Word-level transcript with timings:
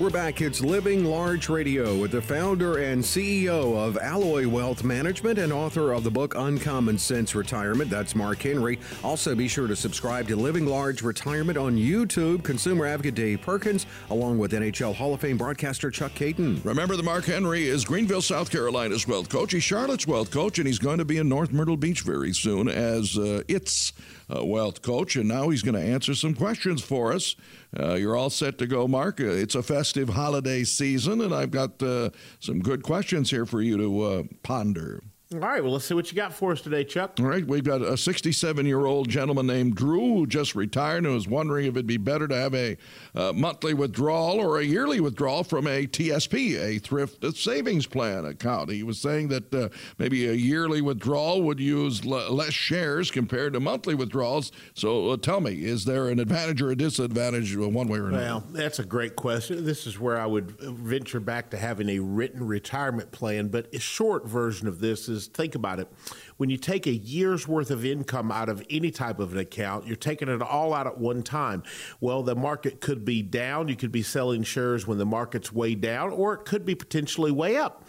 We're 0.00 0.10
back. 0.10 0.40
It's 0.40 0.60
Living 0.60 1.04
Large 1.04 1.48
Radio 1.48 1.96
with 1.96 2.12
the 2.12 2.22
founder 2.22 2.78
and 2.78 3.02
CEO 3.02 3.76
of 3.76 3.98
Alloy 3.98 4.46
Wealth 4.46 4.84
Management 4.84 5.40
and 5.40 5.52
author 5.52 5.92
of 5.92 6.04
the 6.04 6.10
book 6.10 6.36
Uncommon 6.36 6.98
Sense 6.98 7.34
Retirement. 7.34 7.90
That's 7.90 8.14
Mark 8.14 8.40
Henry. 8.40 8.78
Also, 9.02 9.34
be 9.34 9.48
sure 9.48 9.66
to 9.66 9.74
subscribe 9.74 10.28
to 10.28 10.36
Living 10.36 10.66
Large 10.66 11.02
Retirement 11.02 11.58
on 11.58 11.76
YouTube. 11.76 12.44
Consumer 12.44 12.86
advocate 12.86 13.16
Dave 13.16 13.42
Perkins, 13.42 13.86
along 14.10 14.38
with 14.38 14.52
NHL 14.52 14.94
Hall 14.94 15.14
of 15.14 15.20
Fame 15.20 15.36
broadcaster 15.36 15.90
Chuck 15.90 16.12
Kaiton. 16.12 16.64
Remember 16.64 16.94
that 16.94 17.04
Mark 17.04 17.24
Henry 17.24 17.66
is 17.66 17.84
Greenville, 17.84 18.22
South 18.22 18.52
Carolina's 18.52 19.08
wealth 19.08 19.28
coach. 19.28 19.50
He's 19.50 19.64
Charlotte's 19.64 20.06
wealth 20.06 20.30
coach, 20.30 20.58
and 20.58 20.68
he's 20.68 20.78
going 20.78 20.98
to 20.98 21.04
be 21.04 21.18
in 21.18 21.28
North 21.28 21.50
Myrtle 21.50 21.76
Beach 21.76 22.02
very 22.02 22.32
soon 22.32 22.68
as 22.68 23.18
uh, 23.18 23.42
its 23.48 23.92
uh, 24.32 24.44
wealth 24.44 24.80
coach. 24.80 25.16
And 25.16 25.26
now 25.26 25.48
he's 25.48 25.62
going 25.62 25.74
to 25.74 25.82
answer 25.82 26.14
some 26.14 26.34
questions 26.34 26.82
for 26.82 27.12
us. 27.12 27.34
Uh, 27.78 27.94
you're 27.94 28.16
all 28.16 28.30
set 28.30 28.58
to 28.58 28.66
go, 28.66 28.88
Mark. 28.88 29.20
Uh, 29.20 29.26
it's 29.26 29.54
a 29.54 29.62
festive 29.62 30.10
holiday 30.10 30.64
season, 30.64 31.20
and 31.20 31.34
I've 31.34 31.50
got 31.50 31.82
uh, 31.82 32.10
some 32.40 32.60
good 32.60 32.82
questions 32.82 33.30
here 33.30 33.44
for 33.44 33.60
you 33.60 33.76
to 33.76 34.02
uh, 34.02 34.22
ponder. 34.42 35.02
All 35.34 35.40
right, 35.40 35.62
well, 35.62 35.74
let's 35.74 35.84
see 35.84 35.92
what 35.92 36.10
you 36.10 36.16
got 36.16 36.32
for 36.32 36.52
us 36.52 36.62
today, 36.62 36.84
Chuck. 36.84 37.16
All 37.20 37.26
right, 37.26 37.46
we've 37.46 37.62
got 37.62 37.82
a 37.82 37.98
67 37.98 38.64
year 38.64 38.86
old 38.86 39.10
gentleman 39.10 39.46
named 39.46 39.74
Drew 39.74 40.14
who 40.14 40.26
just 40.26 40.54
retired 40.54 41.04
and 41.04 41.12
was 41.12 41.28
wondering 41.28 41.66
if 41.66 41.72
it'd 41.72 41.86
be 41.86 41.98
better 41.98 42.26
to 42.26 42.34
have 42.34 42.54
a 42.54 42.78
uh, 43.14 43.34
monthly 43.34 43.74
withdrawal 43.74 44.40
or 44.40 44.58
a 44.58 44.64
yearly 44.64 45.00
withdrawal 45.00 45.44
from 45.44 45.66
a 45.66 45.86
TSP, 45.86 46.58
a 46.58 46.78
thrift 46.78 47.22
savings 47.36 47.86
plan 47.86 48.24
account. 48.24 48.70
He 48.70 48.82
was 48.82 48.98
saying 49.02 49.28
that 49.28 49.54
uh, 49.54 49.68
maybe 49.98 50.26
a 50.28 50.32
yearly 50.32 50.80
withdrawal 50.80 51.42
would 51.42 51.60
use 51.60 52.00
l- 52.06 52.32
less 52.34 52.54
shares 52.54 53.10
compared 53.10 53.52
to 53.52 53.60
monthly 53.60 53.94
withdrawals. 53.94 54.50
So 54.72 55.10
uh, 55.10 55.18
tell 55.18 55.42
me, 55.42 55.62
is 55.62 55.84
there 55.84 56.08
an 56.08 56.20
advantage 56.20 56.62
or 56.62 56.70
a 56.70 56.76
disadvantage 56.76 57.54
one 57.54 57.86
way 57.86 57.98
or 57.98 58.08
another? 58.08 58.24
Well, 58.24 58.44
that's 58.50 58.78
a 58.78 58.84
great 58.86 59.14
question. 59.14 59.66
This 59.66 59.86
is 59.86 60.00
where 60.00 60.18
I 60.18 60.24
would 60.24 60.58
venture 60.58 61.20
back 61.20 61.50
to 61.50 61.58
having 61.58 61.90
a 61.90 61.98
written 61.98 62.46
retirement 62.46 63.12
plan, 63.12 63.48
but 63.48 63.68
a 63.74 63.78
short 63.78 64.26
version 64.26 64.66
of 64.66 64.80
this 64.80 65.06
is 65.06 65.17
think 65.26 65.54
about 65.54 65.80
it. 65.80 65.88
When 66.36 66.50
you 66.50 66.56
take 66.56 66.86
a 66.86 66.92
year's 66.92 67.48
worth 67.48 67.70
of 67.70 67.84
income 67.84 68.30
out 68.30 68.48
of 68.48 68.64
any 68.70 68.90
type 68.90 69.18
of 69.18 69.32
an 69.32 69.38
account, 69.38 69.86
you're 69.86 69.96
taking 69.96 70.28
it 70.28 70.40
all 70.40 70.72
out 70.72 70.86
at 70.86 70.98
one 70.98 71.22
time. 71.22 71.62
Well, 72.00 72.22
the 72.22 72.36
market 72.36 72.80
could 72.80 73.04
be 73.04 73.22
down. 73.22 73.68
You 73.68 73.76
could 73.76 73.92
be 73.92 74.02
selling 74.02 74.42
shares 74.42 74.86
when 74.86 74.98
the 74.98 75.06
market's 75.06 75.52
way 75.52 75.74
down, 75.74 76.10
or 76.10 76.34
it 76.34 76.44
could 76.44 76.64
be 76.64 76.74
potentially 76.74 77.30
way 77.30 77.56
up. 77.56 77.84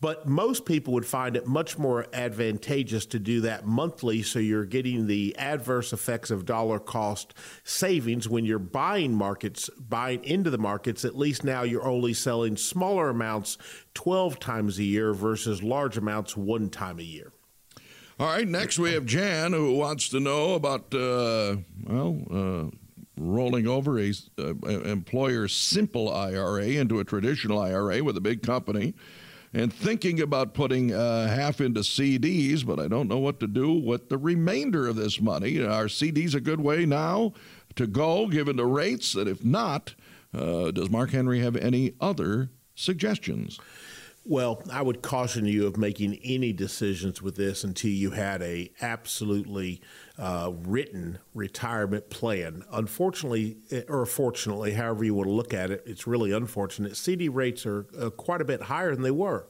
But 0.00 0.28
most 0.28 0.64
people 0.64 0.94
would 0.94 1.06
find 1.06 1.36
it 1.36 1.46
much 1.46 1.76
more 1.76 2.06
advantageous 2.12 3.04
to 3.06 3.18
do 3.18 3.40
that 3.40 3.66
monthly 3.66 4.22
so 4.22 4.38
you're 4.38 4.64
getting 4.64 5.06
the 5.06 5.34
adverse 5.36 5.92
effects 5.92 6.30
of 6.30 6.44
dollar 6.44 6.78
cost 6.78 7.34
savings 7.64 8.28
when 8.28 8.44
you're 8.44 8.60
buying 8.60 9.12
markets, 9.12 9.68
buying 9.76 10.22
into 10.22 10.50
the 10.50 10.58
markets. 10.58 11.04
At 11.04 11.16
least 11.16 11.42
now 11.42 11.62
you're 11.62 11.86
only 11.86 12.14
selling 12.14 12.56
smaller 12.56 13.08
amounts 13.08 13.58
12 13.94 14.38
times 14.38 14.78
a 14.78 14.84
year 14.84 15.12
versus 15.12 15.64
large 15.64 15.96
amounts 15.96 16.36
one 16.36 16.70
time 16.70 17.00
a 17.00 17.02
year. 17.02 17.32
All 18.20 18.26
right, 18.26 18.46
next 18.46 18.78
we 18.78 18.92
have 18.92 19.04
Jan 19.04 19.52
who 19.52 19.74
wants 19.74 20.08
to 20.10 20.20
know 20.20 20.54
about, 20.54 20.94
uh, 20.94 21.56
well, 21.84 22.20
uh, 22.30 22.76
rolling 23.16 23.66
over 23.66 23.98
a 23.98 24.12
uh, 24.38 24.54
employer 24.66 25.48
simple 25.48 26.12
IRA 26.12 26.66
into 26.66 27.00
a 27.00 27.04
traditional 27.04 27.58
IRA 27.58 28.02
with 28.02 28.16
a 28.16 28.20
big 28.20 28.42
company 28.42 28.94
and 29.52 29.72
thinking 29.72 30.20
about 30.20 30.54
putting 30.54 30.92
uh, 30.92 31.28
half 31.28 31.60
into 31.60 31.80
CDs, 31.80 32.66
but 32.66 32.78
I 32.78 32.88
don't 32.88 33.08
know 33.08 33.18
what 33.18 33.40
to 33.40 33.46
do 33.46 33.72
with 33.72 34.08
the 34.08 34.18
remainder 34.18 34.86
of 34.86 34.96
this 34.96 35.20
money. 35.20 35.60
Are 35.60 35.86
CDs 35.86 36.34
a 36.34 36.40
good 36.40 36.60
way 36.60 36.84
now 36.84 37.32
to 37.76 37.86
go, 37.86 38.26
given 38.26 38.56
the 38.56 38.66
rates? 38.66 39.14
And 39.14 39.28
if 39.28 39.44
not, 39.44 39.94
uh, 40.34 40.70
does 40.70 40.90
Mark 40.90 41.10
Henry 41.10 41.40
have 41.40 41.56
any 41.56 41.94
other 42.00 42.50
suggestions? 42.74 43.58
Well, 44.30 44.62
I 44.70 44.82
would 44.82 45.00
caution 45.00 45.46
you 45.46 45.66
of 45.66 45.78
making 45.78 46.20
any 46.22 46.52
decisions 46.52 47.22
with 47.22 47.36
this 47.36 47.64
until 47.64 47.90
you 47.90 48.10
had 48.10 48.42
a 48.42 48.70
absolutely 48.82 49.80
uh, 50.18 50.52
written 50.54 51.18
retirement 51.32 52.10
plan. 52.10 52.62
Unfortunately, 52.70 53.56
eh, 53.70 53.84
or 53.88 54.04
fortunately, 54.04 54.72
however 54.72 55.02
you 55.02 55.14
want 55.14 55.28
to 55.28 55.32
look 55.32 55.54
at 55.54 55.70
it, 55.70 55.82
it's 55.86 56.06
really 56.06 56.30
unfortunate. 56.30 56.94
CD 56.98 57.30
rates 57.30 57.64
are 57.64 57.86
uh, 57.98 58.10
quite 58.10 58.42
a 58.42 58.44
bit 58.44 58.60
higher 58.64 58.94
than 58.94 59.02
they 59.02 59.10
were. 59.10 59.46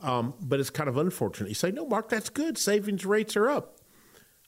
Um, 0.00 0.34
but 0.42 0.60
it's 0.60 0.68
kind 0.68 0.90
of 0.90 0.98
unfortunate. 0.98 1.48
You 1.48 1.54
say, 1.54 1.70
no, 1.70 1.86
Mark, 1.86 2.10
that's 2.10 2.28
good. 2.28 2.58
Savings 2.58 3.06
rates 3.06 3.34
are 3.34 3.48
up. 3.48 3.78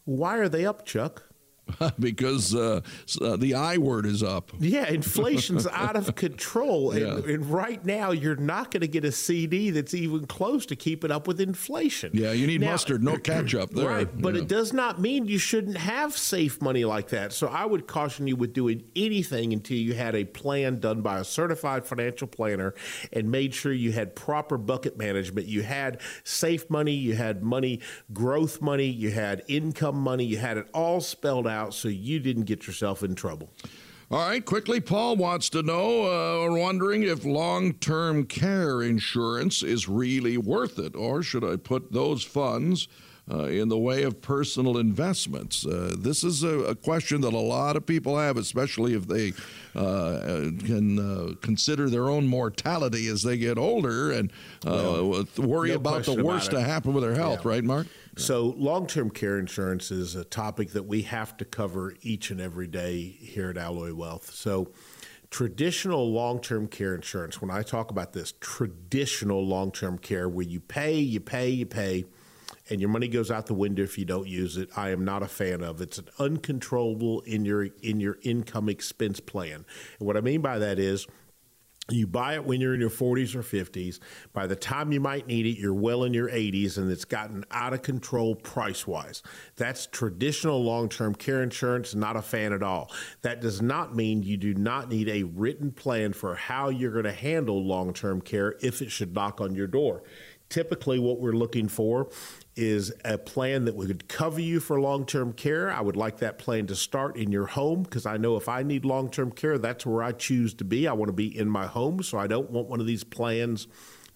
Why 0.04 0.36
are 0.36 0.50
they 0.50 0.66
up, 0.66 0.84
Chuck? 0.84 1.27
because 1.98 2.54
uh, 2.54 2.80
uh, 3.20 3.36
the 3.36 3.54
I 3.54 3.78
word 3.78 4.06
is 4.06 4.22
up. 4.22 4.52
Yeah, 4.58 4.86
inflation's 4.88 5.66
out 5.66 5.96
of 5.96 6.14
control. 6.14 6.92
And, 6.92 7.00
yeah. 7.00 7.34
and, 7.34 7.46
right 7.46 7.84
now, 7.84 8.10
you're 8.10 8.36
not 8.36 8.70
going 8.70 8.80
to 8.82 8.88
get 8.88 9.04
a 9.04 9.12
CD 9.12 9.70
that's 9.70 9.94
even 9.94 10.26
close 10.26 10.66
to 10.66 10.76
keeping 10.76 11.10
up 11.10 11.26
with 11.26 11.40
inflation. 11.40 12.10
Yeah, 12.14 12.32
you 12.32 12.46
need 12.46 12.60
now, 12.60 12.72
mustard, 12.72 13.02
no 13.02 13.16
ketchup 13.16 13.70
there. 13.70 13.88
Right, 13.88 14.20
but 14.20 14.34
yeah. 14.34 14.42
it 14.42 14.48
does 14.48 14.72
not 14.72 15.00
mean 15.00 15.26
you 15.26 15.38
shouldn't 15.38 15.76
have 15.76 16.16
safe 16.16 16.60
money 16.60 16.84
like 16.84 17.08
that. 17.08 17.32
So 17.32 17.48
I 17.48 17.64
would 17.64 17.86
caution 17.86 18.26
you 18.26 18.36
with 18.36 18.52
doing 18.52 18.84
anything 18.96 19.52
until 19.52 19.78
you 19.78 19.94
had 19.94 20.14
a 20.14 20.24
plan 20.24 20.80
done 20.80 21.02
by 21.02 21.18
a 21.18 21.24
certified 21.24 21.84
financial 21.84 22.28
planner 22.28 22.74
and 23.12 23.30
made 23.30 23.54
sure 23.54 23.72
you 23.72 23.92
had 23.92 24.14
proper 24.14 24.58
bucket 24.58 24.98
management. 24.98 25.46
You 25.46 25.62
had 25.62 26.00
safe 26.24 26.68
money, 26.70 26.92
you 26.92 27.14
had 27.14 27.42
money, 27.42 27.80
growth 28.12 28.60
money, 28.60 28.86
you 28.86 29.10
had 29.10 29.42
income 29.48 29.96
money, 29.96 30.24
you 30.24 30.36
had 30.36 30.58
it 30.58 30.68
all 30.74 31.00
spelled 31.00 31.46
out 31.46 31.57
out 31.58 31.74
so 31.74 31.88
you 31.88 32.20
didn't 32.20 32.44
get 32.44 32.66
yourself 32.66 33.02
in 33.02 33.14
trouble. 33.14 33.50
All 34.10 34.26
right, 34.26 34.42
quickly, 34.42 34.80
Paul 34.80 35.16
wants 35.16 35.50
to 35.50 35.62
know 35.62 36.04
uh, 36.06 36.38
or 36.38 36.58
wondering 36.58 37.02
if 37.02 37.26
long 37.26 37.74
term 37.74 38.24
care 38.24 38.82
insurance 38.82 39.62
is 39.62 39.86
really 39.86 40.38
worth 40.38 40.78
it, 40.78 40.96
or 40.96 41.22
should 41.22 41.44
I 41.44 41.56
put 41.56 41.92
those 41.92 42.22
funds 42.22 42.88
uh, 43.30 43.44
in 43.44 43.68
the 43.68 43.78
way 43.78 44.02
of 44.02 44.20
personal 44.20 44.78
investments? 44.78 45.66
Uh, 45.66 45.94
this 45.98 46.24
is 46.24 46.42
a, 46.42 46.60
a, 46.60 46.74
question 46.74 47.20
that 47.20 47.34
a 47.34 47.38
lot 47.38 47.76
of 47.76 47.84
people 47.84 48.18
have, 48.18 48.36
especially 48.36 48.94
if 48.94 49.06
they 49.06 49.32
uh, 49.74 50.50
can 50.64 50.98
uh, 50.98 51.34
consider 51.42 51.90
their 51.90 52.08
own 52.08 52.26
mortality 52.26 53.08
as 53.08 53.22
they 53.22 53.36
get 53.36 53.58
older 53.58 54.12
and 54.12 54.32
uh, 54.66 55.02
well, 55.02 55.24
worry 55.38 55.70
no 55.70 55.76
about 55.76 56.04
the 56.04 56.22
worst 56.22 56.48
about 56.48 56.60
to 56.60 56.64
happen 56.64 56.92
with 56.92 57.04
their 57.04 57.14
health, 57.14 57.40
yeah. 57.44 57.50
right, 57.50 57.64
Mark? 57.64 57.86
So, 58.16 58.54
long 58.56 58.86
term 58.86 59.10
care 59.10 59.38
insurance 59.38 59.92
is 59.92 60.16
a 60.16 60.24
topic 60.24 60.70
that 60.70 60.84
we 60.84 61.02
have 61.02 61.36
to 61.36 61.44
cover 61.44 61.94
each 62.02 62.30
and 62.30 62.40
every 62.40 62.66
day 62.66 63.02
here 63.02 63.50
at 63.50 63.56
Alloy 63.56 63.94
Wealth. 63.94 64.32
So, 64.32 64.72
traditional 65.30 66.10
long 66.10 66.40
term 66.40 66.66
care 66.66 66.94
insurance, 66.94 67.40
when 67.40 67.50
I 67.50 67.62
talk 67.62 67.90
about 67.90 68.12
this, 68.12 68.34
traditional 68.40 69.46
long 69.46 69.70
term 69.70 69.98
care 69.98 70.28
where 70.28 70.46
you 70.46 70.60
pay, 70.60 70.98
you 70.98 71.20
pay, 71.20 71.50
you 71.50 71.66
pay, 71.66 72.06
and 72.70 72.80
your 72.80 72.90
money 72.90 73.08
goes 73.08 73.30
out 73.30 73.46
the 73.46 73.54
window 73.54 73.82
if 73.82 73.98
you 73.98 74.04
don't 74.04 74.28
use 74.28 74.56
it, 74.56 74.68
I 74.76 74.90
am 74.90 75.04
not 75.04 75.22
a 75.22 75.28
fan 75.28 75.62
of. 75.62 75.80
It's 75.80 75.98
an 75.98 76.08
uncontrollable 76.18 77.20
in 77.22 77.44
your 77.44 77.64
in 77.82 78.00
your 78.00 78.18
income 78.22 78.68
expense 78.68 79.20
plan. 79.20 79.64
And 79.98 80.06
what 80.06 80.16
I 80.16 80.20
mean 80.20 80.40
by 80.40 80.58
that 80.58 80.78
is 80.78 81.06
you 81.90 82.06
buy 82.06 82.34
it 82.34 82.44
when 82.44 82.60
you're 82.60 82.74
in 82.74 82.80
your 82.80 82.90
40s 82.90 83.34
or 83.34 83.42
50s. 83.42 83.98
By 84.34 84.46
the 84.46 84.56
time 84.56 84.92
you 84.92 85.00
might 85.00 85.26
need 85.26 85.46
it, 85.46 85.58
you're 85.58 85.72
well 85.72 86.04
in 86.04 86.12
your 86.12 86.28
80s 86.28 86.76
and 86.76 86.90
it's 86.90 87.06
gotten 87.06 87.44
out 87.50 87.72
of 87.72 87.82
control 87.82 88.34
price 88.34 88.86
wise. 88.86 89.22
That's 89.56 89.86
traditional 89.86 90.62
long 90.62 90.90
term 90.90 91.14
care 91.14 91.42
insurance, 91.42 91.94
not 91.94 92.16
a 92.16 92.22
fan 92.22 92.52
at 92.52 92.62
all. 92.62 92.92
That 93.22 93.40
does 93.40 93.62
not 93.62 93.96
mean 93.96 94.22
you 94.22 94.36
do 94.36 94.52
not 94.52 94.90
need 94.90 95.08
a 95.08 95.22
written 95.22 95.72
plan 95.72 96.12
for 96.12 96.34
how 96.34 96.68
you're 96.68 96.92
going 96.92 97.04
to 97.04 97.12
handle 97.12 97.64
long 97.64 97.94
term 97.94 98.20
care 98.20 98.56
if 98.60 98.82
it 98.82 98.90
should 98.90 99.14
knock 99.14 99.40
on 99.40 99.54
your 99.54 99.66
door. 99.66 100.02
Typically, 100.48 100.98
what 100.98 101.20
we're 101.20 101.32
looking 101.32 101.68
for 101.68 102.08
is 102.56 102.92
a 103.04 103.18
plan 103.18 103.66
that 103.66 103.76
would 103.76 104.08
cover 104.08 104.40
you 104.40 104.60
for 104.60 104.80
long 104.80 105.04
term 105.04 105.32
care. 105.32 105.70
I 105.70 105.80
would 105.80 105.96
like 105.96 106.18
that 106.18 106.38
plan 106.38 106.66
to 106.68 106.74
start 106.74 107.16
in 107.16 107.30
your 107.30 107.46
home 107.46 107.82
because 107.82 108.06
I 108.06 108.16
know 108.16 108.36
if 108.36 108.48
I 108.48 108.62
need 108.62 108.84
long 108.84 109.10
term 109.10 109.30
care, 109.30 109.58
that's 109.58 109.84
where 109.84 110.02
I 110.02 110.12
choose 110.12 110.54
to 110.54 110.64
be. 110.64 110.88
I 110.88 110.92
want 110.92 111.08
to 111.08 111.12
be 111.12 111.36
in 111.36 111.48
my 111.48 111.66
home, 111.66 112.02
so 112.02 112.18
I 112.18 112.26
don't 112.26 112.50
want 112.50 112.68
one 112.68 112.80
of 112.80 112.86
these 112.86 113.04
plans 113.04 113.68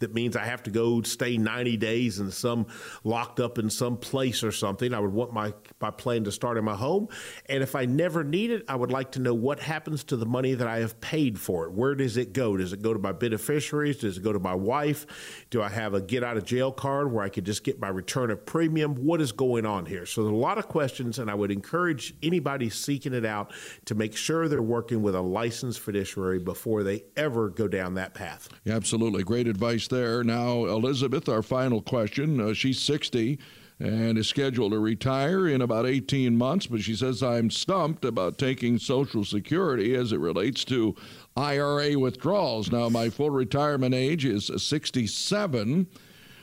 that 0.02 0.14
means 0.14 0.36
I 0.36 0.44
have 0.44 0.62
to 0.64 0.70
go 0.70 1.02
stay 1.02 1.38
90 1.38 1.76
days 1.78 2.20
in 2.20 2.30
some 2.30 2.66
locked 3.02 3.40
up 3.40 3.58
in 3.58 3.70
some 3.70 3.96
place 3.96 4.44
or 4.44 4.52
something. 4.52 4.92
I 4.92 5.00
would 5.00 5.12
want 5.12 5.32
my, 5.32 5.54
my 5.80 5.90
plan 5.90 6.24
to 6.24 6.32
start 6.32 6.58
in 6.58 6.64
my 6.64 6.74
home. 6.74 7.08
And 7.46 7.62
if 7.62 7.74
I 7.74 7.86
never 7.86 8.22
need 8.22 8.50
it, 8.50 8.64
I 8.68 8.76
would 8.76 8.90
like 8.90 9.12
to 9.12 9.20
know 9.20 9.34
what 9.34 9.60
happens 9.60 10.04
to 10.04 10.16
the 10.16 10.26
money 10.26 10.54
that 10.54 10.66
I 10.66 10.78
have 10.78 11.00
paid 11.00 11.38
for 11.38 11.64
it. 11.64 11.72
Where 11.72 11.94
does 11.94 12.16
it 12.16 12.32
go? 12.32 12.56
Does 12.56 12.72
it 12.72 12.82
go 12.82 12.92
to 12.92 12.98
my 12.98 13.12
beneficiaries? 13.12 13.98
Does 13.98 14.18
it 14.18 14.22
go 14.22 14.32
to 14.32 14.38
my 14.38 14.54
wife? 14.54 15.06
Do 15.50 15.62
I 15.62 15.68
have 15.68 15.94
a 15.94 16.00
get 16.00 16.22
out 16.22 16.36
of 16.36 16.44
jail 16.44 16.72
card 16.72 17.12
where 17.12 17.24
I 17.24 17.28
could 17.28 17.44
just 17.44 17.64
get 17.64 17.80
my 17.80 17.88
return 17.88 18.30
of 18.30 18.44
premium? 18.44 18.94
What 18.96 19.20
is 19.20 19.32
going 19.32 19.64
on 19.64 19.86
here? 19.86 20.04
So 20.04 20.22
there's 20.22 20.32
a 20.32 20.36
lot 20.36 20.58
of 20.58 20.68
questions, 20.68 21.18
and 21.18 21.30
I 21.30 21.34
would 21.34 21.50
encourage 21.50 22.14
anybody 22.22 22.68
seeking 22.70 23.14
it 23.14 23.24
out 23.24 23.52
to 23.86 23.94
make 23.94 24.16
sure 24.16 24.48
they're 24.48 24.60
working 24.60 25.02
with 25.02 25.14
a 25.14 25.20
licensed 25.20 25.80
fiduciary 25.80 26.38
before 26.38 26.82
they 26.82 27.04
ever 27.16 27.48
go 27.48 27.68
down 27.68 27.94
that 27.94 28.14
path. 28.14 28.48
Yeah, 28.64 28.74
absolutely. 28.74 29.22
Great 29.22 29.46
advice 29.46 29.86
there. 29.92 30.24
Now, 30.24 30.64
Elizabeth, 30.64 31.28
our 31.28 31.42
final 31.42 31.80
question. 31.80 32.40
Uh, 32.40 32.54
she's 32.54 32.80
60 32.80 33.38
and 33.78 34.16
is 34.16 34.28
scheduled 34.28 34.72
to 34.72 34.78
retire 34.78 35.46
in 35.46 35.60
about 35.60 35.86
18 35.86 36.36
months, 36.36 36.66
but 36.66 36.80
she 36.80 36.94
says, 36.94 37.22
I'm 37.22 37.50
stumped 37.50 38.04
about 38.04 38.38
taking 38.38 38.78
Social 38.78 39.24
Security 39.24 39.94
as 39.94 40.12
it 40.12 40.18
relates 40.18 40.64
to 40.66 40.94
IRA 41.36 41.98
withdrawals. 41.98 42.72
Now, 42.72 42.88
my 42.88 43.08
full 43.08 43.30
retirement 43.30 43.94
age 43.94 44.24
is 44.24 44.50
67. 44.56 45.86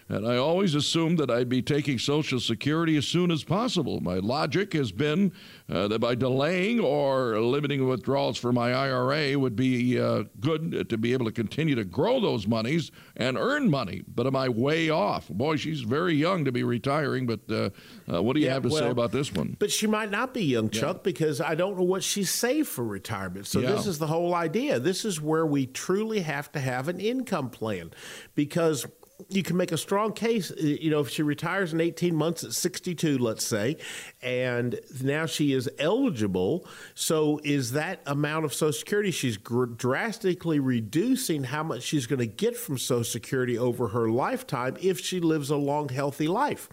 And 0.10 0.28
I 0.28 0.38
always 0.38 0.74
assumed 0.74 1.20
that 1.20 1.30
I'd 1.30 1.50
be 1.50 1.62
taking 1.62 2.00
Social 2.00 2.40
Security 2.40 2.98
as 2.98 3.08
soon 3.08 3.30
as 3.30 3.44
possible. 3.44 4.02
My 4.02 4.16
logic 4.16 4.74
has 4.74 4.92
been 4.92 5.32
uh, 5.70 5.88
that 5.88 6.00
by 6.00 6.16
delaying 6.16 6.80
or 6.80 7.40
limiting 7.40 7.88
withdrawals 7.88 8.40
for 8.40 8.52
my 8.52 8.74
IRA 8.74 9.38
would 9.38 9.56
be 9.56 10.00
uh, 10.00 10.24
good 10.40 10.90
to 10.90 10.98
be 10.98 11.14
able 11.14 11.26
to 11.26 11.32
continue 11.32 11.76
to 11.76 11.86
grow 11.86 12.20
those 12.20 12.48
monies 12.48 12.92
and 13.16 13.38
earn 13.38 13.70
money. 13.70 14.02
But 14.08 14.26
am 14.26 14.36
I 14.36 14.50
way 14.50 14.90
off? 14.90 15.28
Boy, 15.28 15.58
she's 15.58 15.82
very 15.82 16.16
young 16.16 16.44
to 16.46 16.52
be 16.52 16.64
retiring, 16.64 17.28
but 17.28 17.42
uh, 17.52 17.70
uh 18.12 18.24
what 18.24 18.34
do 18.34 18.40
you 18.40 18.48
yeah, 18.48 18.54
have 18.54 18.64
to 18.64 18.70
well, 18.70 18.80
say 18.80 18.90
about 18.90 19.12
this 19.12 19.32
one? 19.32 19.58
But 19.60 19.70
she 19.70 19.86
might 19.86 20.10
not 20.10 20.34
be 20.34 20.44
young, 20.44 20.72
Chuck, 20.72 20.98
yeah. 20.98 21.02
because 21.04 21.40
I 21.40 21.54
don't 21.54 21.78
know 21.78 21.84
what 21.84 22.04
she's 22.04 22.32
saved 22.32 22.68
for 22.68 22.84
retirement. 22.84 23.46
So 23.46 23.60
yeah. 23.60 23.74
this 23.74 23.86
is 23.86 24.00
the 24.00 24.08
whole 24.08 24.34
idea. 24.34 24.80
This 24.80 25.06
is 25.06 25.22
where 25.22 25.46
we 25.46 25.68
truly 25.68 26.22
have 26.22 26.52
to 26.54 26.60
have 26.60 26.88
an 26.88 27.00
income 27.00 27.52
plan 27.52 27.92
because 28.34 28.88
you 29.27 29.44
can 29.44 29.57
make 29.57 29.71
a 29.71 29.77
strong 29.77 30.13
case. 30.13 30.51
You 30.57 30.89
know, 30.89 31.01
if 31.01 31.10
she 31.10 31.24
retires 31.24 31.74
in 31.74 31.81
18 31.81 32.16
months 32.16 32.44
at 32.44 32.54
62, 32.54 33.18
let's 33.18 33.45
say, 33.45 33.77
and 34.21 34.80
now 35.04 35.25
she 35.25 35.51
is 35.54 35.69
eligible. 35.77 36.66
So, 36.95 37.39
is 37.44 37.74
that 37.74 38.01
amount 38.06 38.45
of 38.45 38.54
Social 38.54 38.74
Security? 38.74 39.12
She's 39.12 39.38
gr- 39.38 39.66
drastically 39.66 40.60
reducing 40.60 41.44
how 41.44 41.63
much 41.63 41.83
she's 41.83 42.07
going 42.07 42.19
to 42.19 42.27
get 42.27 42.56
from 42.56 42.77
Social 42.77 43.04
Security 43.04 43.57
over 43.57 43.89
her 43.89 44.10
lifetime 44.10 44.77
if 44.81 45.00
she 45.00 45.19
lives 45.19 45.50
a 45.50 45.57
long, 45.57 45.89
healthy 45.89 46.27
life. 46.27 46.69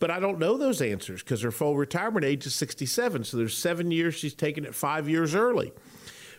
But 0.00 0.10
I 0.10 0.18
don't 0.18 0.38
know 0.38 0.56
those 0.56 0.82
answers 0.82 1.22
because 1.22 1.42
her 1.42 1.52
full 1.52 1.76
retirement 1.76 2.24
age 2.24 2.46
is 2.46 2.54
67. 2.54 3.24
So, 3.24 3.36
there's 3.36 3.56
seven 3.56 3.90
years 3.90 4.14
she's 4.14 4.34
taken 4.34 4.64
it 4.64 4.74
five 4.74 5.08
years 5.08 5.34
early. 5.34 5.72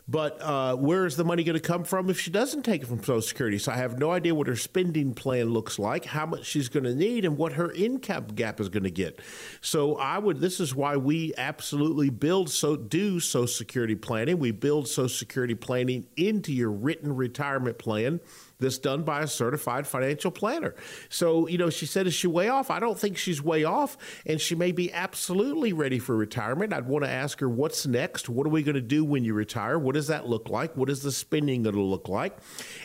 But 0.07 0.39
uh, 0.39 0.75
where 0.75 1.07
is 1.07 1.15
the 1.15 1.23
money 1.23 1.43
going 1.43 1.55
to 1.55 1.59
come 1.59 1.83
from 1.83 2.11
if 2.11 2.19
she 2.19 2.29
doesn't 2.29 2.63
take 2.63 2.83
it 2.83 2.85
from 2.85 2.99
Social 2.99 3.21
Security? 3.23 3.57
So 3.57 3.71
I 3.71 3.77
have 3.77 3.97
no 3.97 4.11
idea 4.11 4.35
what 4.35 4.45
her 4.45 4.55
spending 4.55 5.15
plan 5.15 5.49
looks 5.49 5.79
like, 5.79 6.05
how 6.05 6.27
much 6.27 6.45
she's 6.45 6.69
going 6.69 6.83
to 6.83 6.93
need, 6.93 7.25
and 7.25 7.37
what 7.37 7.53
her 7.53 7.71
income 7.71 8.27
gap 8.27 8.59
is 8.59 8.69
going 8.69 8.83
to 8.83 8.91
get. 8.91 9.19
So 9.61 9.95
I 9.95 10.19
would. 10.19 10.41
This 10.41 10.59
is 10.59 10.75
why 10.75 10.97
we 10.97 11.33
absolutely 11.37 12.11
build 12.11 12.51
so 12.51 12.75
do 12.75 13.19
Social 13.19 13.47
Security 13.47 13.95
planning. 13.95 14.37
We 14.37 14.51
build 14.51 14.87
Social 14.87 15.09
Security 15.09 15.55
planning 15.55 16.05
into 16.15 16.53
your 16.53 16.71
written 16.71 17.15
retirement 17.15 17.79
plan 17.79 18.19
that's 18.59 18.77
done 18.77 19.03
by 19.03 19.21
a 19.21 19.27
certified 19.27 19.87
financial 19.87 20.31
planner. 20.31 20.75
So, 21.09 21.47
you 21.47 21.57
know, 21.57 21.69
she 21.69 21.85
said, 21.85 22.07
Is 22.07 22.13
she 22.13 22.27
way 22.27 22.49
off? 22.49 22.69
I 22.69 22.79
don't 22.79 22.99
think 22.99 23.17
she's 23.17 23.41
way 23.41 23.63
off. 23.63 23.97
And 24.25 24.39
she 24.39 24.55
may 24.55 24.71
be 24.71 24.91
absolutely 24.91 25.73
ready 25.73 25.99
for 25.99 26.15
retirement. 26.15 26.73
I'd 26.73 26.87
want 26.87 27.05
to 27.05 27.09
ask 27.09 27.39
her, 27.39 27.49
What's 27.49 27.85
next? 27.85 28.29
What 28.29 28.45
are 28.47 28.51
we 28.51 28.63
going 28.63 28.75
to 28.75 28.81
do 28.81 29.03
when 29.03 29.23
you 29.25 29.33
retire? 29.33 29.77
What 29.77 29.95
does 29.95 30.07
that 30.07 30.27
look 30.27 30.49
like? 30.49 30.75
What 30.77 30.89
is 30.89 31.01
the 31.01 31.11
spending 31.11 31.63
going 31.63 31.75
to 31.75 31.81
look 31.81 32.07
like? 32.07 32.37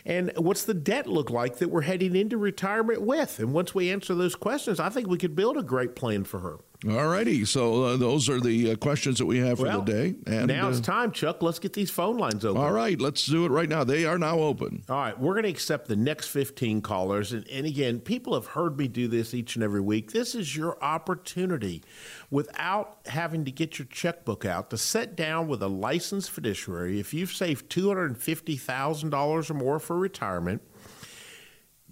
And 0.04 0.32
what's 0.36 0.64
the 0.64 0.74
debt 0.74 1.06
look 1.06 1.30
like 1.30 1.58
that 1.58 1.68
we're 1.68 1.82
heading 1.82 2.16
into 2.16 2.36
retirement 2.36 3.02
with? 3.02 3.38
And 3.38 3.52
once 3.52 3.74
we 3.74 3.90
answer 3.90 4.14
those 4.14 4.34
questions, 4.34 4.80
I 4.80 4.88
think 4.88 5.08
we 5.08 5.18
could 5.18 5.36
build 5.36 5.56
a 5.56 5.62
great 5.62 5.94
plan 5.94 6.24
for 6.24 6.40
her. 6.40 6.58
All 6.88 7.08
righty. 7.08 7.44
So 7.44 7.84
uh, 7.84 7.96
those 7.98 8.30
are 8.30 8.40
the 8.40 8.72
uh, 8.72 8.76
questions 8.76 9.18
that 9.18 9.26
we 9.26 9.38
have 9.38 9.58
for 9.58 9.66
well, 9.66 9.82
the 9.82 9.92
day. 9.92 10.14
And 10.26 10.46
now 10.46 10.70
it's 10.70 10.78
uh, 10.78 10.82
time, 10.82 11.12
Chuck. 11.12 11.42
Let's 11.42 11.58
get 11.58 11.74
these 11.74 11.90
phone 11.90 12.16
lines 12.16 12.42
open. 12.42 12.60
All 12.60 12.72
right. 12.72 12.98
Let's 12.98 13.26
do 13.26 13.44
it 13.44 13.50
right 13.50 13.68
now. 13.68 13.84
They 13.84 14.06
are 14.06 14.16
now 14.16 14.38
open. 14.38 14.82
All 14.88 14.96
right. 14.96 15.18
We're 15.18 15.34
going 15.34 15.44
to 15.44 15.50
accept 15.50 15.88
the 15.88 15.96
next 15.96 16.28
15 16.28 16.80
callers. 16.80 17.32
And, 17.32 17.46
and 17.48 17.66
again, 17.66 18.00
people 18.00 18.32
have 18.32 18.46
heard 18.46 18.78
me 18.78 18.88
do 18.88 19.08
this 19.08 19.34
each 19.34 19.56
and 19.56 19.62
every 19.62 19.82
week. 19.82 20.12
This 20.12 20.34
is 20.34 20.56
your 20.56 20.82
opportunity 20.82 21.82
without 22.30 22.98
having 23.06 23.44
to 23.44 23.50
get 23.50 23.78
your 23.78 23.86
checkbook 23.86 24.46
out 24.46 24.70
to 24.70 24.78
sit 24.78 25.16
down 25.16 25.48
with 25.48 25.62
a 25.62 25.68
licensed 25.68 26.30
fiduciary. 26.30 26.98
If 26.98 27.12
you've 27.12 27.32
saved 27.32 27.68
$250,000 27.70 29.50
or 29.50 29.54
more 29.54 29.78
for 29.78 29.98
retirement, 29.98 30.62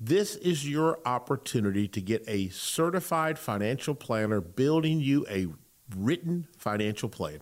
this 0.00 0.36
is 0.36 0.68
your 0.68 1.00
opportunity 1.04 1.88
to 1.88 2.00
get 2.00 2.22
a 2.28 2.48
certified 2.50 3.38
financial 3.38 3.94
planner 3.94 4.40
building 4.40 5.00
you 5.00 5.26
a 5.28 5.48
written 5.96 6.46
financial 6.56 7.08
plan. 7.08 7.40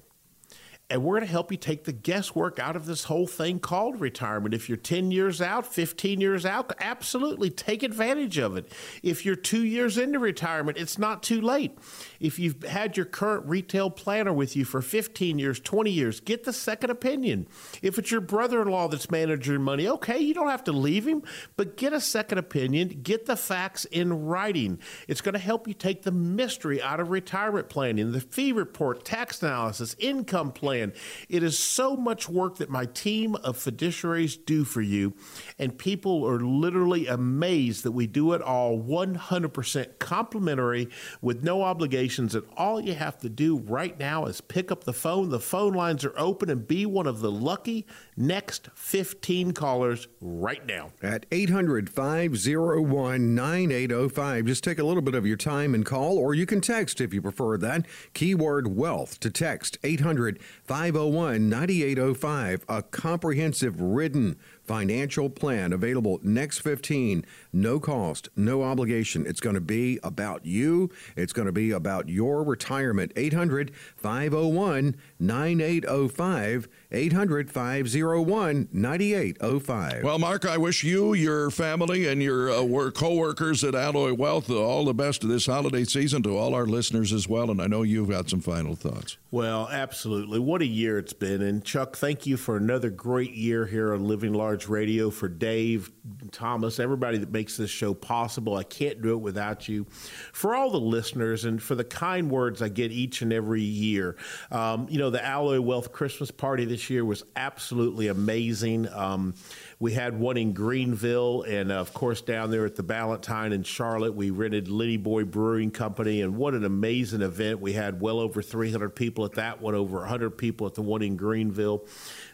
And 0.89 1.03
we're 1.03 1.17
going 1.17 1.27
to 1.27 1.33
help 1.33 1.51
you 1.51 1.59
take 1.59 1.83
the 1.83 1.93
guesswork 1.93 2.61
out 2.61 2.77
of 2.77 2.87
this 2.87 3.05
whole 3.05 3.27
thing 3.27 3.59
called 3.59 4.01
retirement. 4.01 4.55
If 4.55 4.69
you're 4.69 4.77
10 4.77 5.11
years 5.11 5.43
out, 5.43 5.67
15 5.67 6.21
years 6.21 6.47
out, 6.47 6.73
absolutely 6.79 7.51
take 7.51 7.83
advantage 7.83 8.39
of 8.39 8.57
it. 8.57 8.73
If 9.03 9.27
you're 9.27 9.35
two 9.35 9.65
years 9.65 9.99
into 9.99 10.21
retirement, 10.21 10.79
it's 10.79 10.97
not 10.97 11.25
too 11.25 11.41
late. 11.41 11.77
If 12.21 12.39
you've 12.39 12.63
had 12.63 12.97
your 12.97 13.07
current 13.07 13.47
retail 13.47 13.91
planner 13.91 14.33
with 14.33 14.55
you 14.55 14.65
for 14.65 14.81
15 14.81 15.41
years, 15.41 15.59
20 15.59 15.91
years, 15.91 16.21
get 16.21 16.45
the 16.45 16.53
second 16.53 16.91
opinion. 16.91 17.49
If 17.83 17.99
it's 17.99 18.13
your 18.13 18.21
brother 18.21 18.63
in 18.63 18.69
law 18.69 18.87
that's 18.87 19.11
managing 19.11 19.55
your 19.55 19.61
money, 19.61 19.89
okay, 19.89 20.21
you 20.21 20.35
don't 20.35 20.51
have 20.51 20.65
to 20.65 20.73
leave 20.73 21.05
him, 21.05 21.25
but 21.57 21.77
get 21.77 21.95
a 21.95 22.01
second 22.01 22.39
opinion, 22.39 23.01
get 23.03 23.27
the 23.27 23.37
facts 23.37 23.87
in 23.87 24.27
writing. 24.27 24.79
It's 25.09 25.21
going 25.21 25.33
to 25.33 25.41
help 25.41 25.67
you 25.67 25.75
take 25.75 26.03
the 26.03 26.13
mystery 26.13 26.81
out 26.81 27.01
of 27.01 27.11
retirement 27.11 27.69
planning, 27.69 28.13
the 28.13 28.21
fee 28.21 28.53
report, 28.53 29.05
tax 29.05 29.43
analysis, 29.43 29.97
income 29.99 30.53
plan 30.53 30.76
plan. 30.77 30.93
It 31.29 31.43
is 31.43 31.59
so 31.59 31.97
much 31.97 32.29
work 32.29 32.57
that 32.57 32.71
my 32.71 32.87
team 32.87 33.35
of 33.37 33.57
fiduciaries 33.57 34.39
do 34.45 34.65
for 34.65 34.83
you, 34.83 35.15
and 35.59 35.77
people 35.79 36.27
are 36.27 36.41
literally 36.41 37.07
amazed 37.07 37.85
that 37.85 37.93
we 37.93 38.07
do 38.07 38.33
it 38.33 38.43
all 38.43 38.79
100% 38.79 39.99
complimentary 39.99 40.89
with 41.21 41.43
no 41.43 41.63
obligations. 41.63 42.35
And 42.35 42.45
all 42.57 42.81
you 42.81 42.95
have 42.95 43.19
to 43.19 43.29
do 43.29 43.59
right 43.59 43.99
now 43.99 44.27
is 44.27 44.41
pick 44.41 44.71
up 44.71 44.85
the 44.85 44.93
phone. 44.93 45.31
The 45.31 45.41
phone 45.41 45.73
lines 45.73 46.05
are 46.05 46.15
open 46.19 46.51
and 46.51 46.67
be 46.67 46.87
one 46.87 47.07
of 47.07 47.21
the 47.21 47.31
lucky 47.31 47.87
next 48.17 48.69
15 48.75 49.53
callers 49.53 50.09
right 50.21 50.65
now. 50.67 50.93
At 51.03 51.27
800 51.31 51.91
501 51.91 53.35
9805. 53.35 54.47
Just 54.47 54.65
take 54.65 54.79
a 54.79 54.85
little 54.85 55.03
bit 55.03 55.15
of 55.15 55.27
your 55.27 55.37
time 55.37 55.75
and 55.75 55.85
call, 55.85 56.19
or 56.19 56.35
you 56.35 56.47
can 56.47 56.61
text 56.61 57.01
if 57.01 57.15
you 57.15 57.23
prefer 57.23 57.57
that. 57.59 57.87
Keyword 58.15 58.77
wealth 58.77 59.21
to 59.21 59.31
text 59.31 59.79
800 59.83 60.39
501 60.67 61.49
9805. 61.49 62.65
A 62.69 62.83
comprehensive 62.83 63.81
written 63.81 64.37
financial 64.67 65.31
plan 65.31 65.73
available 65.73 66.19
next 66.23 66.59
15 66.59 67.25
no 67.53 67.81
cost 67.81 68.29
no 68.37 68.63
obligation. 68.63 69.27
It's 69.27 69.41
going 69.41 69.55
to 69.55 69.61
be 69.61 69.99
about 70.03 70.45
you. 70.45 70.91
It's 71.17 71.33
going 71.33 71.47
to 71.47 71.53
be 71.53 71.71
about 71.71 72.09
your 72.09 72.43
retirement. 72.43 73.13
800 73.17 73.73
501 73.97 74.97
9805 75.19 76.69
800 76.93 77.51
501 77.51 78.69
9805 78.73 80.03
well 80.03 80.19
mark 80.19 80.45
i 80.45 80.57
wish 80.57 80.85
you 80.85 81.15
your 81.15 81.51
family 81.51 82.07
and 82.07 82.23
your 82.23 82.51
uh, 82.51 82.63
work 82.63 82.95
co-workers 82.95 83.65
at 83.65 83.75
alloy 83.75 84.13
wealth 84.13 84.51
all 84.51 84.85
the 84.85 84.95
best 84.95 85.23
of 85.23 85.29
this 85.29 85.47
holiday 85.47 85.85
season 85.85 86.23
to 86.23 86.37
all 86.37 86.55
our 86.55 86.67
listeners 86.67 87.13
as 87.13 87.29
well 87.29 87.51
and 87.51 87.61
i 87.61 87.67
know 87.67 87.83
you've 87.83 88.11
got 88.11 88.29
some 88.29 88.41
final 88.41 88.75
thoughts. 88.75 89.19
Well 89.31 89.69
absolutely. 89.71 90.39
What 90.39 90.63
a 90.63 90.67
year 90.67 90.99
it's 90.99 91.13
been 91.13 91.43
and 91.43 91.65
chuck 91.65 91.97
thank 91.97 92.27
you 92.27 92.37
for 92.37 92.57
another 92.57 92.91
great 92.91 93.33
year 93.33 93.67
here 93.67 93.93
on 93.93 94.07
living 94.07 94.33
large 94.33 94.56
Radio, 94.65 95.11
for 95.11 95.29
Dave, 95.29 95.91
Thomas, 96.33 96.81
everybody 96.81 97.19
that 97.19 97.31
makes 97.31 97.57
this 97.57 97.71
show 97.71 97.93
possible. 97.93 98.57
I 98.57 98.63
can't 98.63 99.03
do 99.03 99.13
it 99.13 99.19
without 99.19 99.69
you. 99.69 99.87
For 100.33 100.55
all 100.55 100.71
the 100.71 100.81
listeners 100.81 101.45
and 101.45 101.63
for 101.63 101.75
the 101.75 101.85
kind 101.85 102.31
words 102.31 102.63
I 102.63 102.69
get 102.69 102.93
each 102.93 103.23
and 103.23 103.33
every 103.33 103.63
year. 103.63 104.17
Um, 104.51 104.87
you 104.89 104.99
know, 104.99 105.11
the 105.11 105.25
Alloy 105.25 105.61
Wealth 105.61 105.93
Christmas 105.93 106.31
party 106.31 106.65
this 106.65 106.89
year 106.89 107.05
was 107.05 107.23
absolutely 107.37 108.09
amazing. 108.09 108.89
Um, 108.89 109.35
we 109.79 109.93
had 109.93 110.19
one 110.19 110.37
in 110.37 110.55
Greenville, 110.55 111.43
and 111.43 111.71
of 111.71 111.93
course, 111.93 112.23
down 112.23 112.51
there 112.51 112.65
at 112.65 112.77
the 112.77 112.83
Ballantyne 112.83 113.53
in 113.53 113.63
Charlotte, 113.63 114.15
we 114.15 114.31
rented 114.31 114.69
Lenny 114.69 114.97
Boy 114.97 115.25
Brewing 115.25 115.71
Company, 115.71 116.23
and 116.23 116.37
what 116.37 116.55
an 116.55 116.65
amazing 116.65 117.21
event. 117.21 117.61
We 117.61 117.75
had 117.75 118.01
well 118.01 118.19
over 118.19 118.41
300 118.41 118.91
people 118.91 119.27
at 119.27 119.33
that 119.33 119.61
one, 119.61 119.75
over 119.75 119.99
100 119.99 120.31
people 120.31 120.67
at 120.67 120.75
the 120.75 120.83
one 120.83 121.03
in 121.03 121.17
Greenville 121.17 121.87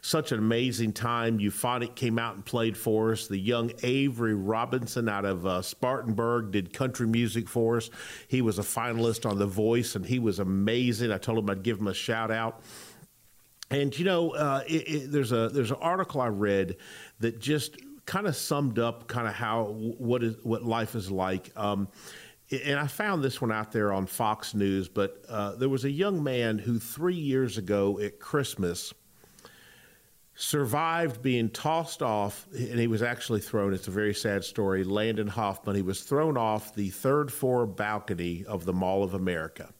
such 0.02 0.32
an 0.32 0.38
amazing 0.38 0.92
time. 0.92 1.38
Euphonic 1.38 1.94
came 1.94 2.18
out 2.18 2.34
and 2.34 2.44
played 2.44 2.76
for 2.76 3.12
us. 3.12 3.28
The 3.28 3.38
young 3.38 3.70
Avery 3.84 4.34
Roberson 4.34 5.08
out 5.08 5.24
of 5.24 5.46
uh, 5.46 5.62
Spartanburg 5.62 6.50
did 6.50 6.72
country 6.72 7.06
music 7.06 7.48
for 7.48 7.76
us. 7.76 7.88
He 8.26 8.42
was 8.42 8.58
a 8.58 8.62
finalist 8.62 9.28
on 9.30 9.38
The 9.38 9.46
Voice, 9.46 9.94
and 9.94 10.04
he 10.04 10.18
was 10.18 10.40
amazing. 10.40 11.12
I 11.12 11.18
told 11.18 11.38
him 11.38 11.48
I'd 11.48 11.62
give 11.62 11.78
him 11.78 11.86
a 11.86 11.94
shout 11.94 12.32
out. 12.32 12.62
And 13.72 13.98
you 13.98 14.04
know, 14.04 14.30
uh, 14.30 14.62
it, 14.68 14.88
it, 14.88 15.12
there's 15.12 15.32
a 15.32 15.48
there's 15.48 15.70
an 15.70 15.78
article 15.80 16.20
I 16.20 16.28
read 16.28 16.76
that 17.20 17.40
just 17.40 17.78
kind 18.04 18.26
of 18.26 18.36
summed 18.36 18.78
up 18.78 19.08
kind 19.08 19.26
of 19.26 19.34
how 19.34 19.64
what 19.98 20.22
is 20.22 20.36
what 20.42 20.62
life 20.62 20.94
is 20.94 21.10
like. 21.10 21.50
Um, 21.56 21.88
and 22.64 22.78
I 22.78 22.86
found 22.86 23.24
this 23.24 23.40
one 23.40 23.50
out 23.50 23.72
there 23.72 23.92
on 23.92 24.04
Fox 24.04 24.54
News, 24.54 24.88
but 24.88 25.24
uh, 25.26 25.56
there 25.56 25.70
was 25.70 25.86
a 25.86 25.90
young 25.90 26.22
man 26.22 26.58
who 26.58 26.78
three 26.78 27.14
years 27.14 27.56
ago 27.56 27.98
at 27.98 28.20
Christmas 28.20 28.92
survived 30.34 31.22
being 31.22 31.48
tossed 31.48 32.02
off, 32.02 32.46
and 32.54 32.78
he 32.78 32.88
was 32.88 33.02
actually 33.02 33.40
thrown. 33.40 33.72
It's 33.72 33.88
a 33.88 33.92
very 33.92 34.12
sad 34.12 34.44
story. 34.44 34.84
Landen 34.84 35.28
Hoffmann, 35.28 35.76
he 35.76 35.82
was 35.82 36.02
thrown 36.02 36.36
off 36.36 36.74
the 36.74 36.90
third 36.90 37.32
floor 37.32 37.64
balcony 37.64 38.44
of 38.46 38.66
the 38.66 38.72
Mall 38.74 39.02
of 39.02 39.14
America. 39.14 39.72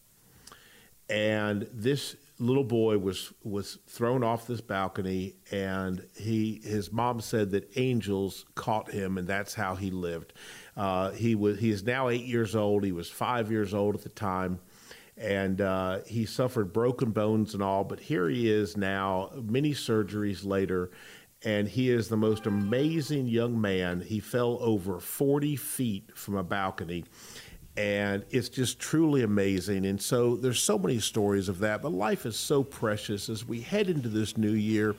And 1.10 1.68
this 1.74 2.16
little 2.38 2.64
boy 2.64 2.98
was 2.98 3.32
was 3.42 3.78
thrown 3.86 4.24
off 4.24 4.46
this 4.46 4.60
balcony 4.60 5.34
and 5.50 6.04
he 6.16 6.60
his 6.64 6.92
mom 6.92 7.20
said 7.20 7.50
that 7.50 7.70
angels 7.76 8.44
caught 8.54 8.90
him 8.90 9.18
and 9.18 9.28
that's 9.28 9.54
how 9.54 9.74
he 9.74 9.90
lived. 9.90 10.32
Uh, 10.76 11.10
he 11.10 11.34
was 11.34 11.58
he 11.58 11.70
is 11.70 11.84
now 11.84 12.08
eight 12.08 12.24
years 12.24 12.56
old. 12.56 12.84
He 12.84 12.92
was 12.92 13.10
five 13.10 13.50
years 13.50 13.74
old 13.74 13.94
at 13.94 14.02
the 14.02 14.08
time 14.08 14.60
and 15.16 15.60
uh, 15.60 15.98
he 16.06 16.24
suffered 16.24 16.72
broken 16.72 17.10
bones 17.10 17.54
and 17.54 17.62
all 17.62 17.84
but 17.84 18.00
here 18.00 18.28
he 18.28 18.50
is 18.50 18.76
now 18.76 19.30
many 19.34 19.72
surgeries 19.72 20.44
later 20.44 20.90
and 21.44 21.68
he 21.68 21.90
is 21.90 22.08
the 22.08 22.16
most 22.16 22.46
amazing 22.46 23.26
young 23.26 23.60
man. 23.60 24.00
He 24.00 24.20
fell 24.20 24.58
over 24.60 25.00
40 25.00 25.56
feet 25.56 26.16
from 26.16 26.36
a 26.36 26.42
balcony 26.42 27.04
and 27.76 28.24
it's 28.30 28.48
just 28.48 28.78
truly 28.78 29.22
amazing. 29.22 29.86
And 29.86 30.00
so 30.00 30.36
there's 30.36 30.60
so 30.60 30.78
many 30.78 30.98
stories 30.98 31.48
of 31.48 31.58
that, 31.60 31.82
but 31.82 31.92
life 31.92 32.26
is 32.26 32.36
so 32.36 32.62
precious 32.62 33.28
as 33.28 33.46
we 33.46 33.60
head 33.60 33.88
into 33.88 34.08
this 34.08 34.36
new 34.36 34.52
year. 34.52 34.94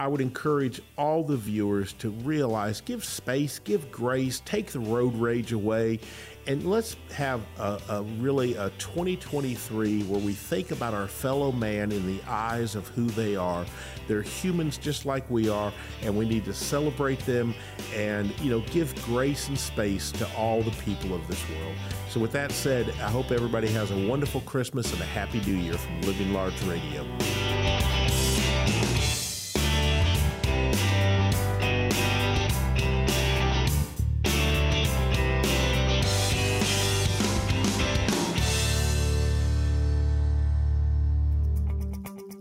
I 0.00 0.06
would 0.06 0.22
encourage 0.22 0.80
all 0.96 1.22
the 1.22 1.36
viewers 1.36 1.92
to 1.98 2.08
realize 2.08 2.80
give 2.80 3.04
space, 3.04 3.58
give 3.58 3.92
grace, 3.92 4.40
take 4.46 4.68
the 4.68 4.80
road 4.80 5.14
rage 5.14 5.52
away, 5.52 6.00
and 6.46 6.64
let's 6.64 6.96
have 7.12 7.42
a, 7.58 7.78
a, 7.90 8.02
really 8.18 8.54
a 8.54 8.70
2023 8.78 10.04
where 10.04 10.18
we 10.18 10.32
think 10.32 10.70
about 10.70 10.94
our 10.94 11.06
fellow 11.06 11.52
man 11.52 11.92
in 11.92 12.06
the 12.06 12.18
eyes 12.26 12.76
of 12.76 12.88
who 12.88 13.08
they 13.08 13.36
are. 13.36 13.66
They're 14.08 14.22
humans 14.22 14.78
just 14.78 15.04
like 15.04 15.30
we 15.30 15.50
are, 15.50 15.70
and 16.00 16.16
we 16.16 16.26
need 16.26 16.46
to 16.46 16.54
celebrate 16.54 17.18
them 17.26 17.54
and 17.94 18.32
you 18.40 18.50
know 18.50 18.60
give 18.70 18.94
grace 19.04 19.48
and 19.48 19.58
space 19.58 20.12
to 20.12 20.26
all 20.34 20.62
the 20.62 20.70
people 20.82 21.14
of 21.14 21.28
this 21.28 21.46
world. 21.50 21.76
So, 22.08 22.20
with 22.20 22.32
that 22.32 22.52
said, 22.52 22.88
I 23.02 23.10
hope 23.10 23.32
everybody 23.32 23.68
has 23.68 23.90
a 23.90 24.08
wonderful 24.08 24.40
Christmas 24.40 24.94
and 24.94 25.02
a 25.02 25.06
happy 25.06 25.40
New 25.40 25.56
Year 25.56 25.74
from 25.74 26.00
Living 26.00 26.32
Large 26.32 26.62
Radio. 26.62 27.06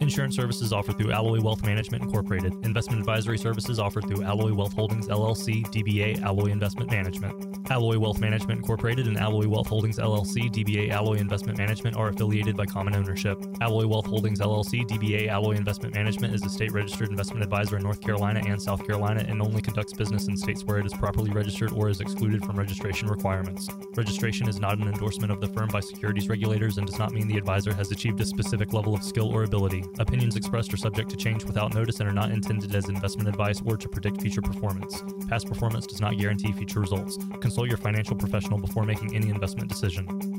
Insurance 0.10 0.36
services 0.36 0.74
offered 0.74 0.98
through 0.98 1.12
Alloy 1.12 1.40
Wealth 1.40 1.64
Management 1.64 2.04
Incorporated. 2.04 2.52
Investment 2.66 3.00
advisory 3.00 3.38
services 3.38 3.78
offered 3.78 4.08
through 4.08 4.24
Alloy 4.24 4.52
Wealth 4.52 4.74
Holdings 4.74 5.08
LLC, 5.08 5.64
DBA 5.68 6.24
Alloy 6.24 6.48
Investment 6.48 6.90
Management. 6.90 7.60
Alloy 7.70 8.00
Wealth 8.00 8.20
Management 8.20 8.58
Incorporated 8.58 9.06
and 9.06 9.20
Alloy 9.20 9.48
Wealth 9.48 9.68
Holdings 9.68 10.00
LLC, 10.00 10.50
DBA 10.50 10.90
Alloy 10.90 11.18
Investment 11.18 11.60
Management 11.60 11.96
are 11.96 12.10
affiliated 12.10 12.58
by 12.58 12.66
common 12.66 12.96
ownership. 12.96 13.38
Alloy 13.62 13.86
Wealth 13.86 14.08
Holdings 14.08 14.40
LLC, 14.40 14.84
DBA 14.84 15.28
Alloy 15.28 15.52
Investment 15.52 15.94
Management 15.94 16.34
is 16.34 16.44
a 16.44 16.50
state 16.50 16.72
registered 16.72 17.10
investment 17.10 17.44
advisor 17.44 17.78
in 17.78 17.84
North 17.84 18.02
Carolina 18.02 18.42
and 18.44 18.60
South 18.60 18.84
Carolina 18.88 19.24
and 19.28 19.40
only 19.44 19.62
conducts 19.62 19.94
business 19.94 20.28
in 20.28 20.36
states 20.36 20.64
where 20.64 20.80
it 20.80 20.88
is 20.88 20.94
properly 20.94 21.30
registered 21.30 21.72
or 21.72 21.88
is 21.88 22.02
excluded 22.02 22.44
from 22.44 22.58
registration 22.58 23.08
requirements. 23.08 23.70
Registration 23.96 24.50
is 24.50 24.60
not 24.60 24.80
an 24.80 24.88
endorsement 24.88 25.32
of 25.32 25.40
the 25.40 25.50
firm 25.50 25.68
by 25.68 25.82
securities 25.82 26.30
regulators 26.30 26.80
and 26.80 26.88
does 26.88 26.98
not 26.98 27.12
mean 27.12 27.28
the 27.28 27.38
advisor 27.38 27.76
has 27.76 27.92
achieved 27.92 28.20
a 28.22 28.26
specific 28.26 28.74
level 28.74 28.96
of 28.96 29.04
skill 29.04 29.30
or 29.32 29.44
ability. 29.44 29.84
Opinions 30.10 30.36
expressed 30.36 30.74
are 30.74 30.78
subject 30.78 31.12
to 31.12 31.16
change 31.16 31.46
without 31.46 31.76
notice 31.76 32.00
and 32.00 32.10
are 32.10 32.12
not 32.12 32.32
intended 32.32 32.74
as 32.74 32.90
investment 32.90 33.30
advice 33.30 33.62
or 33.64 33.78
to 33.78 33.88
predict 33.88 34.20
future 34.20 34.42
performance. 34.42 35.04
Past 35.28 35.46
performance 35.46 35.86
does 35.86 36.02
not 36.02 36.18
guarantee 36.18 36.52
future 36.52 36.80
results. 36.80 37.20
Consult 37.42 37.68
your 37.68 37.78
financial 37.78 38.16
professional 38.16 38.58
before 38.58 38.86
making 38.86 39.16
any 39.16 39.30
investment 39.30 39.70
decision. 39.70 40.39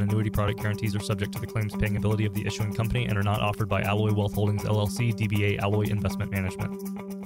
and 0.00 0.10
annuity 0.10 0.28
product 0.28 0.60
guarantees 0.60 0.94
are 0.94 1.00
subject 1.00 1.32
to 1.32 1.40
the 1.40 1.46
claims 1.46 1.74
paying 1.74 1.96
ability 1.96 2.26
of 2.26 2.34
the 2.34 2.46
issuing 2.46 2.72
company 2.74 3.06
and 3.06 3.16
are 3.16 3.22
not 3.22 3.40
offered 3.40 3.68
by 3.68 3.80
Alloy 3.82 4.12
Wealth 4.12 4.34
Holdings 4.34 4.62
LLC, 4.62 5.14
DBA 5.14 5.58
Alloy 5.58 5.84
Investment 5.84 6.30
Management. 6.30 7.25